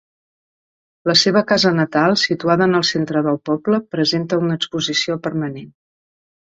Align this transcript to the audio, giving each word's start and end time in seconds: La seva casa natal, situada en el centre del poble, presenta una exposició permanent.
La 1.09 1.13
seva 1.23 1.43
casa 1.51 1.73
natal, 1.81 2.17
situada 2.23 2.67
en 2.71 2.75
el 2.81 2.87
centre 2.93 3.23
del 3.29 3.39
poble, 3.53 3.83
presenta 3.97 4.43
una 4.47 4.59
exposició 4.61 5.23
permanent. 5.31 5.73